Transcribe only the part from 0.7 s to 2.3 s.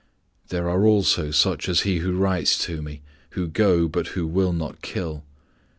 also such as he who